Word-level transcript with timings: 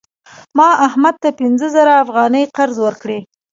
ما 0.57 0.69
احمد 0.87 1.15
ته 1.23 1.29
پنځه 1.39 1.67
زره 1.75 1.93
افغانۍ 2.03 2.43
قرض 2.55 2.77
ورکړې. 2.85 3.19